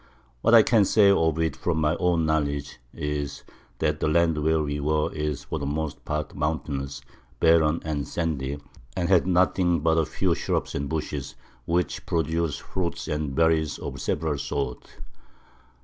[0.41, 3.43] What I can say of it from my own Knowledge is,
[3.77, 7.01] That the Land where we were is for the most part mountainous,
[7.39, 8.57] barren and sandy,
[8.97, 11.35] and had nothing but a few Shrubs and Bushes,
[11.65, 14.87] which produce Fruit and Berries of several Sorts.